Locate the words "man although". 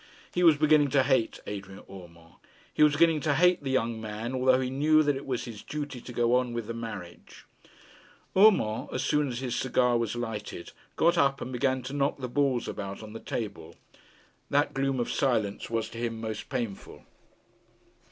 4.01-4.59